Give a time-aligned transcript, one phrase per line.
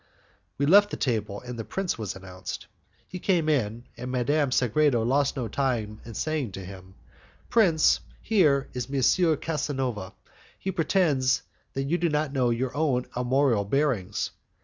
[0.57, 2.65] We left the table, and the prince was announced.
[3.07, 6.95] He came in, and Madame Sagredo lost no time in saying to him,
[7.51, 9.37] "Prince, here is M.
[9.37, 10.13] Casanova;
[10.57, 11.43] he pretends
[11.73, 14.31] that you do not know your own armorial bearings."